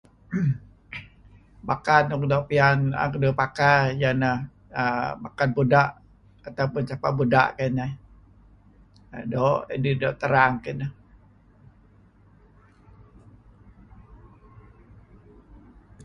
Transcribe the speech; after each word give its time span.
Bakad 1.67 2.03
nuk 2.05 2.23
doo' 2.31 2.47
pian 2.49 2.77
'en 2.99 3.09
keduih 3.13 3.37
pakai 3.41 3.81
ieh 4.01 4.13
ineh 4.17 4.37
bakad 5.23 5.49
buda' 5.57 5.91
atau 6.47 6.65
pun 6.71 6.83
sapa' 6.89 7.17
buda' 7.17 7.51
kayu' 7.55 7.71
kineh. 7.73 7.91
Doo' 9.31 9.61
idih 9.75 9.95
doo' 10.01 10.17
terang 10.21 10.53
kineh. 10.63 10.91